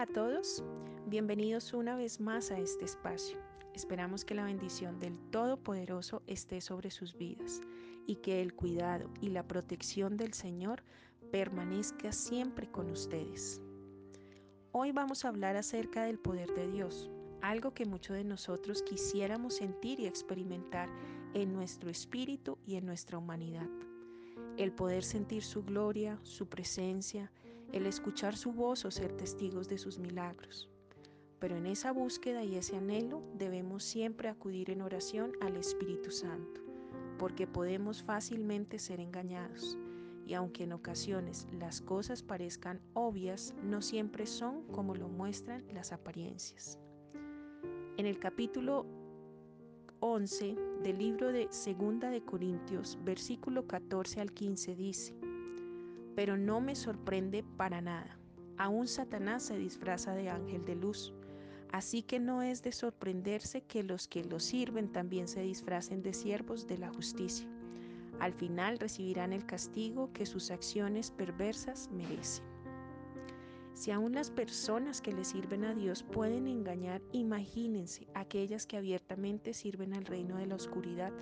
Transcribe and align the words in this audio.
Hola 0.00 0.12
a 0.12 0.14
todos, 0.14 0.64
bienvenidos 1.08 1.74
una 1.74 1.94
vez 1.94 2.20
más 2.20 2.50
a 2.50 2.58
este 2.58 2.86
espacio. 2.86 3.36
Esperamos 3.74 4.24
que 4.24 4.34
la 4.34 4.44
bendición 4.44 4.98
del 4.98 5.18
Todopoderoso 5.30 6.22
esté 6.26 6.62
sobre 6.62 6.90
sus 6.90 7.18
vidas 7.18 7.60
y 8.06 8.16
que 8.16 8.40
el 8.40 8.54
cuidado 8.54 9.10
y 9.20 9.28
la 9.28 9.46
protección 9.46 10.16
del 10.16 10.32
Señor 10.32 10.82
permanezca 11.30 12.12
siempre 12.12 12.70
con 12.70 12.88
ustedes. 12.88 13.60
Hoy 14.72 14.90
vamos 14.92 15.26
a 15.26 15.28
hablar 15.28 15.56
acerca 15.56 16.04
del 16.04 16.18
poder 16.18 16.54
de 16.54 16.66
Dios, 16.68 17.10
algo 17.42 17.74
que 17.74 17.84
muchos 17.84 18.16
de 18.16 18.24
nosotros 18.24 18.82
quisiéramos 18.82 19.56
sentir 19.56 20.00
y 20.00 20.06
experimentar 20.06 20.88
en 21.34 21.52
nuestro 21.52 21.90
espíritu 21.90 22.56
y 22.66 22.76
en 22.76 22.86
nuestra 22.86 23.18
humanidad. 23.18 23.68
El 24.56 24.72
poder 24.72 25.04
sentir 25.04 25.42
su 25.42 25.62
gloria, 25.62 26.18
su 26.22 26.48
presencia, 26.48 27.30
el 27.72 27.86
escuchar 27.86 28.36
su 28.36 28.52
voz 28.52 28.84
o 28.84 28.90
ser 28.90 29.12
testigos 29.12 29.68
de 29.68 29.78
sus 29.78 29.98
milagros. 29.98 30.68
Pero 31.38 31.56
en 31.56 31.66
esa 31.66 31.92
búsqueda 31.92 32.44
y 32.44 32.56
ese 32.56 32.76
anhelo 32.76 33.22
debemos 33.34 33.82
siempre 33.84 34.28
acudir 34.28 34.70
en 34.70 34.82
oración 34.82 35.32
al 35.40 35.56
Espíritu 35.56 36.10
Santo, 36.10 36.60
porque 37.18 37.46
podemos 37.46 38.02
fácilmente 38.02 38.78
ser 38.78 39.00
engañados. 39.00 39.78
Y 40.26 40.34
aunque 40.34 40.64
en 40.64 40.72
ocasiones 40.72 41.48
las 41.58 41.80
cosas 41.80 42.22
parezcan 42.22 42.80
obvias, 42.94 43.54
no 43.64 43.82
siempre 43.82 44.26
son 44.26 44.62
como 44.68 44.94
lo 44.94 45.08
muestran 45.08 45.64
las 45.72 45.92
apariencias. 45.92 46.78
En 47.96 48.06
el 48.06 48.18
capítulo 48.18 48.86
11 50.00 50.56
del 50.82 50.98
libro 50.98 51.32
de 51.32 51.48
Segunda 51.50 52.10
de 52.10 52.22
Corintios, 52.22 52.98
versículo 53.02 53.66
14 53.66 54.20
al 54.20 54.32
15 54.32 54.74
dice: 54.76 55.19
pero 56.20 56.36
no 56.36 56.60
me 56.60 56.76
sorprende 56.76 57.42
para 57.56 57.80
nada. 57.80 58.18
Aún 58.58 58.88
Satanás 58.88 59.42
se 59.42 59.56
disfraza 59.56 60.12
de 60.12 60.28
ángel 60.28 60.66
de 60.66 60.74
luz. 60.76 61.14
Así 61.72 62.02
que 62.02 62.20
no 62.20 62.42
es 62.42 62.62
de 62.62 62.72
sorprenderse 62.72 63.62
que 63.62 63.82
los 63.82 64.06
que 64.06 64.22
lo 64.24 64.38
sirven 64.38 64.92
también 64.92 65.28
se 65.28 65.40
disfracen 65.40 66.02
de 66.02 66.12
siervos 66.12 66.66
de 66.66 66.76
la 66.76 66.90
justicia. 66.90 67.48
Al 68.18 68.34
final 68.34 68.78
recibirán 68.78 69.32
el 69.32 69.46
castigo 69.46 70.12
que 70.12 70.26
sus 70.26 70.50
acciones 70.50 71.10
perversas 71.10 71.88
merecen. 71.90 72.44
Si 73.72 73.90
aún 73.90 74.12
las 74.12 74.30
personas 74.30 75.00
que 75.00 75.12
le 75.12 75.24
sirven 75.24 75.64
a 75.64 75.74
Dios 75.74 76.02
pueden 76.02 76.48
engañar, 76.48 77.00
imagínense 77.12 78.08
aquellas 78.12 78.66
que 78.66 78.76
abiertamente 78.76 79.54
sirven 79.54 79.94
al 79.94 80.04
reino 80.04 80.36
de 80.36 80.48
la 80.48 80.56
oscuridad. 80.56 81.14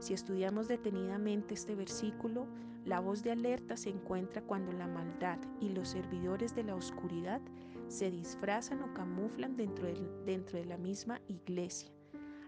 Si 0.00 0.14
estudiamos 0.14 0.66
detenidamente 0.66 1.54
este 1.54 1.76
versículo, 1.76 2.48
la 2.90 2.98
voz 2.98 3.22
de 3.22 3.30
alerta 3.30 3.76
se 3.76 3.88
encuentra 3.88 4.42
cuando 4.42 4.72
la 4.72 4.88
maldad 4.88 5.38
y 5.60 5.68
los 5.68 5.90
servidores 5.90 6.56
de 6.56 6.64
la 6.64 6.74
oscuridad 6.74 7.40
se 7.86 8.10
disfrazan 8.10 8.82
o 8.82 8.92
camuflan 8.94 9.56
dentro 9.56 9.86
de, 9.86 10.64
la 10.64 10.76
misma 10.76 11.20
iglesia. 11.28 11.88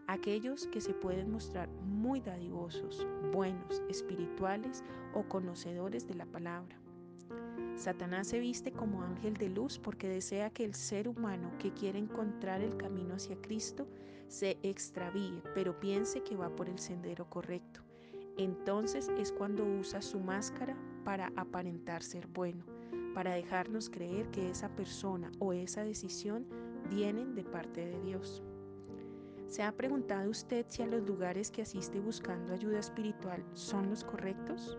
Aquellos 0.09 0.67
que 0.67 0.81
se 0.81 0.95
pueden 0.95 1.31
mostrar 1.31 1.69
muy 1.87 2.21
dadivosos, 2.21 3.07
buenos, 3.33 3.85
espirituales 3.89 4.83
o 5.15 5.23
conocedores 5.29 6.09
de 6.09 6.17
la 6.17 6.27
palabra. 6.27 6.77
Satanás 7.77 8.27
se 8.27 8.41
viste 8.41 8.73
como 8.73 9.05
ángel 9.05 9.35
de 9.35 9.49
luz 9.49 9.79
porque 9.79 10.09
desea 10.09 10.51
que 10.51 10.65
el 10.65 10.75
ser 10.75 11.07
humano 11.07 11.53
que 11.61 11.73
quiere 11.73 12.01
encontrar 12.01 12.63
el 12.63 12.77
camino 12.77 13.15
hacia 13.15 13.41
Cristo 13.41 13.87
se 14.27 14.59
extravíe, 14.65 15.41
pero 15.55 15.79
piense 15.79 16.25
que 16.25 16.35
va 16.35 16.51
por 16.57 16.69
el 16.69 16.81
sendero 16.81 17.31
correcto. 17.31 17.92
Entonces 18.39 19.11
es 19.19 19.33
cuando 19.33 19.65
usa 19.65 20.01
su 20.01 20.21
máscara 20.21 20.77
para 21.05 21.33
aparentar 21.37 22.03
ser 22.03 22.27
bueno, 22.29 22.65
para 23.15 23.35
dejarnos 23.35 23.91
creer 23.91 24.31
que 24.31 24.51
esa 24.51 24.69
persona 24.75 25.31
o 25.39 25.53
esa 25.53 25.85
decisión 25.85 26.47
vienen 26.89 27.35
de 27.35 27.45
parte 27.45 27.87
de 27.87 28.01
Dios. 28.01 28.43
¿Se 29.49 29.63
ha 29.63 29.73
preguntado 29.73 30.31
usted 30.31 30.65
si 30.69 30.83
a 30.83 30.87
los 30.87 31.07
lugares 31.07 31.51
que 31.51 31.61
asiste 31.61 32.01
buscando 32.01 32.55
ayuda 32.55 32.79
espiritual 32.79 33.45
son 33.53 33.91
los 33.91 34.03
correctos? 34.03 34.79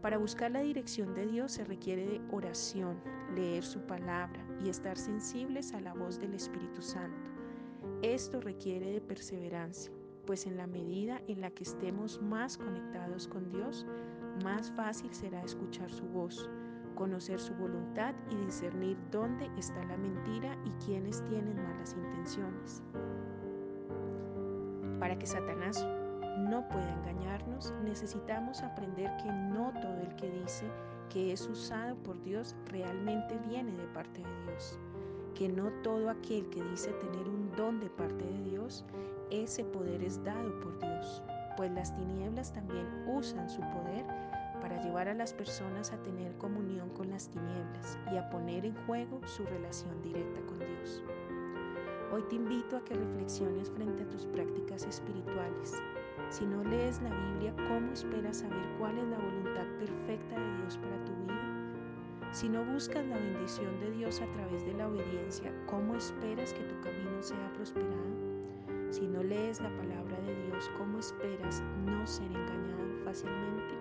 Para 0.00 0.18
buscar 0.18 0.52
la 0.52 0.60
dirección 0.60 1.12
de 1.14 1.26
Dios 1.26 1.50
se 1.50 1.64
requiere 1.64 2.06
de 2.06 2.20
oración, 2.30 3.00
leer 3.34 3.64
su 3.64 3.80
palabra 3.80 4.46
y 4.64 4.68
estar 4.68 4.96
sensibles 4.96 5.74
a 5.74 5.80
la 5.80 5.94
voz 5.94 6.20
del 6.20 6.34
Espíritu 6.34 6.80
Santo. 6.80 7.28
Esto 8.02 8.40
requiere 8.40 8.92
de 8.92 9.00
perseverancia, 9.00 9.92
pues 10.28 10.44
en 10.44 10.58
la 10.58 10.66
medida 10.66 11.22
en 11.26 11.40
la 11.40 11.50
que 11.50 11.62
estemos 11.62 12.20
más 12.20 12.58
conectados 12.58 13.26
con 13.26 13.50
Dios, 13.50 13.86
más 14.44 14.70
fácil 14.72 15.10
será 15.14 15.42
escuchar 15.42 15.90
su 15.90 16.04
voz, 16.04 16.50
conocer 16.94 17.40
su 17.40 17.54
voluntad 17.54 18.14
y 18.28 18.36
discernir 18.44 18.98
dónde 19.10 19.50
está 19.56 19.82
la 19.86 19.96
mentira 19.96 20.54
y 20.66 20.84
quiénes 20.84 21.24
tienen 21.24 21.56
malas 21.56 21.94
intenciones. 21.94 22.82
Para 25.00 25.18
que 25.18 25.24
Satanás 25.24 25.82
no 26.40 26.68
pueda 26.68 26.92
engañarnos, 26.92 27.72
necesitamos 27.82 28.62
aprender 28.62 29.10
que 29.16 29.32
no 29.32 29.72
todo 29.80 29.98
el 30.02 30.14
que 30.16 30.30
dice 30.30 30.66
que 31.08 31.32
es 31.32 31.48
usado 31.48 31.96
por 32.02 32.22
Dios 32.22 32.54
realmente 32.66 33.38
viene 33.48 33.72
de 33.72 33.86
parte 33.94 34.20
de 34.20 34.52
Dios 34.52 34.78
que 35.38 35.48
no 35.48 35.70
todo 35.84 36.10
aquel 36.10 36.48
que 36.50 36.60
dice 36.64 36.90
tener 36.94 37.28
un 37.28 37.52
don 37.56 37.78
de 37.78 37.88
parte 37.90 38.24
de 38.24 38.42
Dios, 38.42 38.84
ese 39.30 39.64
poder 39.64 40.02
es 40.02 40.22
dado 40.24 40.58
por 40.60 40.78
Dios, 40.78 41.22
pues 41.56 41.70
las 41.72 41.94
tinieblas 41.94 42.52
también 42.52 42.86
usan 43.06 43.48
su 43.48 43.60
poder 43.60 44.04
para 44.60 44.82
llevar 44.82 45.08
a 45.08 45.14
las 45.14 45.32
personas 45.32 45.92
a 45.92 46.02
tener 46.02 46.36
comunión 46.38 46.90
con 46.90 47.10
las 47.10 47.28
tinieblas 47.28 47.98
y 48.12 48.16
a 48.16 48.28
poner 48.30 48.64
en 48.64 48.74
juego 48.86 49.20
su 49.26 49.44
relación 49.44 50.00
directa 50.02 50.40
con 50.46 50.58
Dios. 50.58 51.02
Hoy 52.12 52.22
te 52.30 52.36
invito 52.36 52.76
a 52.76 52.84
que 52.84 52.94
reflexiones 52.94 53.70
frente 53.70 54.02
a 54.02 54.08
tus 54.08 54.24
prácticas 54.26 54.84
espirituales. 54.84 55.74
Si 56.30 56.46
no 56.46 56.64
lees 56.64 57.00
la 57.02 57.10
Biblia, 57.10 57.54
¿cómo 57.68 57.92
esperas 57.92 58.38
saber 58.38 58.66
cuál 58.78 58.98
es 58.98 59.08
la 59.08 59.18
voluntad 59.18 59.66
perfecta 59.78 60.38
de 60.38 60.56
Dios 60.58 60.78
para 60.78 61.04
tu 61.04 61.12
vida? 61.12 61.28
Si 62.32 62.48
no 62.48 62.64
buscas 62.64 63.06
la 63.06 63.16
bendición 63.16 63.78
de 63.80 63.90
Dios 63.92 64.20
a 64.20 64.26
través 64.32 64.64
de 64.64 64.74
la 64.74 64.88
obediencia, 64.88 65.52
¿cómo 65.66 65.94
esperas 65.94 66.52
que 66.52 66.64
tu 66.64 66.80
camino 66.80 67.22
sea 67.22 67.52
prosperado? 67.54 68.28
Si 68.90 69.06
no 69.06 69.22
lees 69.22 69.60
la 69.60 69.68
palabra 69.76 70.18
de 70.20 70.34
Dios, 70.46 70.70
¿cómo 70.78 70.98
esperas 70.98 71.62
no 71.84 72.06
ser 72.06 72.26
engañado 72.26 73.04
fácilmente? 73.04 73.74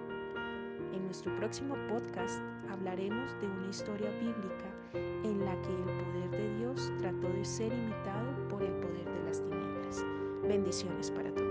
En 0.94 1.06
nuestro 1.06 1.34
próximo 1.38 1.76
podcast 1.88 2.42
hablaremos 2.70 3.32
de 3.40 3.48
una 3.48 3.70
historia 3.70 4.12
bíblica 4.20 4.70
en 4.94 5.46
la 5.46 5.60
que 5.62 5.74
el 5.74 5.84
poder 5.84 6.32
de 6.32 6.58
Dios 6.58 6.92
trató 6.98 7.30
de 7.30 7.46
ser 7.46 7.72
imitado 7.72 8.48
por 8.50 8.62
el 8.62 8.74
poder 8.74 9.06
de 9.06 9.24
las 9.24 9.42
tinieblas. 9.42 10.06
Bendiciones 10.44 11.10
para 11.12 11.34
todos. 11.34 11.47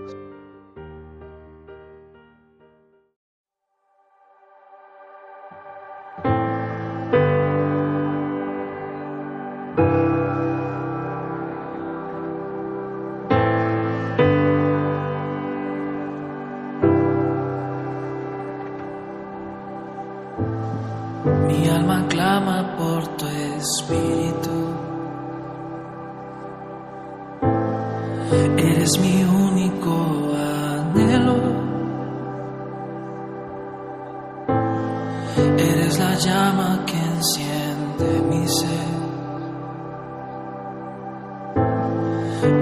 Eres 35.57 35.99
la 35.99 36.15
llama 36.15 36.83
que 36.85 36.97
enciende 36.97 38.21
mi 38.29 38.47
ser. 38.47 38.97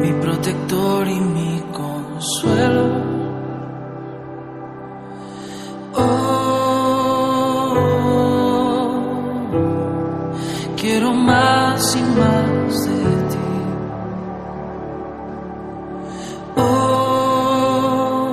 Mi 0.01 0.11
protector 0.21 1.07
y 1.07 1.19
mi 1.19 1.63
consuelo. 1.71 3.15
quiero 10.85 11.13
más 11.13 11.95
y 11.95 12.01
más 12.19 12.85
de. 12.85 12.95
Oh, 16.57 18.31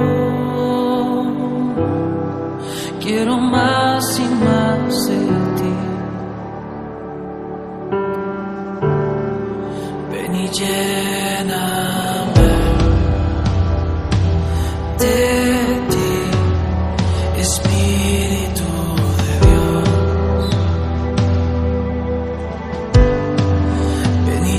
quiero 3.00 3.38
más 3.38 3.71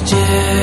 街 0.06 0.62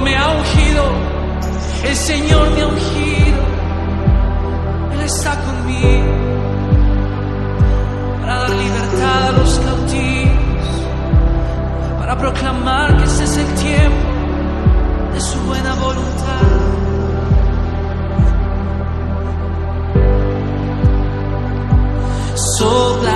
me 0.00 0.16
ha 0.16 0.28
ungido, 0.30 0.84
el 1.84 1.96
Señor 1.96 2.50
me 2.50 2.62
ha 2.62 2.66
ungido, 2.66 3.42
Él 4.92 5.00
está 5.00 5.36
conmigo 5.44 6.12
para 8.20 8.34
dar 8.40 8.50
libertad 8.50 9.28
a 9.28 9.32
los 9.32 9.58
cautivos, 9.60 10.68
para 11.98 12.18
proclamar 12.18 12.96
que 12.96 13.04
este 13.04 13.24
es 13.24 13.36
el 13.36 13.54
tiempo 13.54 14.08
de 15.14 15.20
su 15.20 15.38
buena 15.40 15.74
voluntad. 15.74 16.66
so. 22.58 23.15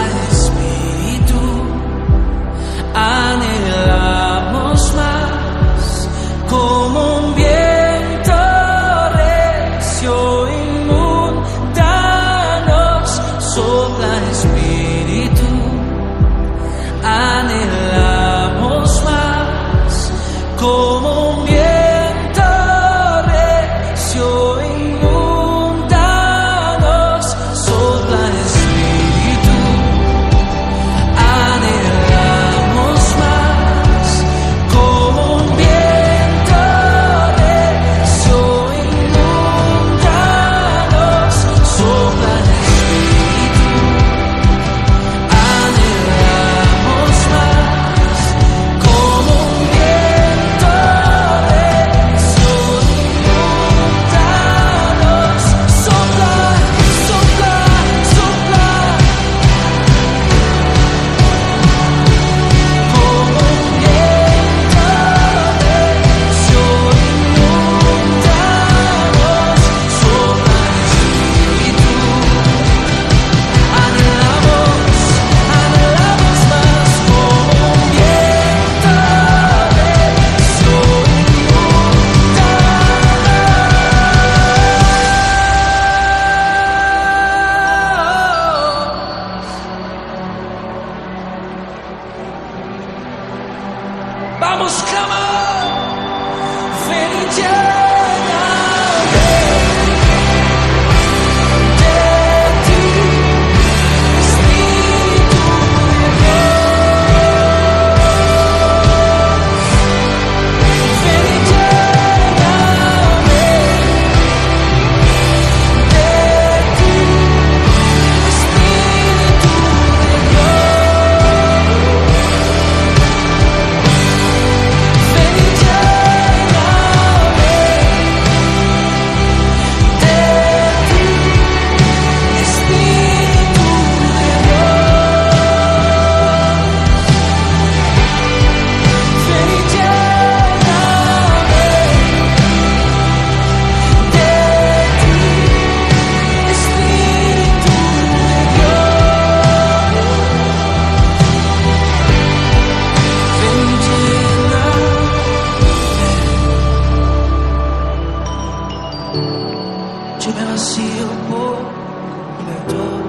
door. 162.72 162.99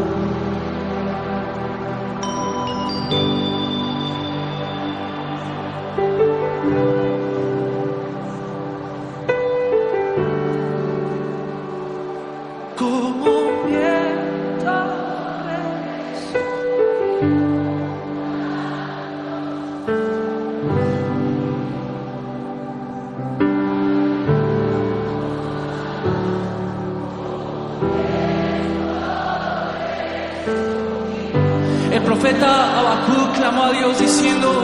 profeta 32.22 32.80
Habacuc 32.80 33.36
clamó 33.36 33.64
a 33.64 33.72
Dios 33.72 33.98
diciendo, 33.98 34.64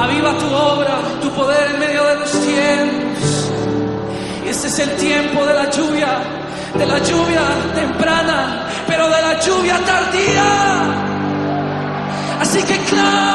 aviva 0.00 0.38
tu 0.38 0.46
obra, 0.54 0.98
tu 1.20 1.30
poder 1.30 1.72
en 1.72 1.80
medio 1.80 2.04
de 2.06 2.14
los 2.14 2.30
tiempos. 2.30 3.50
Y 4.44 4.48
este 4.48 4.68
es 4.68 4.78
el 4.78 4.90
tiempo 4.96 5.44
de 5.44 5.52
la 5.52 5.68
lluvia, 5.68 6.18
de 6.78 6.86
la 6.86 6.98
lluvia 7.00 7.42
temprana, 7.74 8.68
pero 8.86 9.08
de 9.08 9.20
la 9.20 9.40
lluvia 9.40 9.80
tardía. 9.84 10.44
Así 12.40 12.62
que 12.62 12.76
clama. 12.84 13.31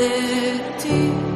city 0.00 1.29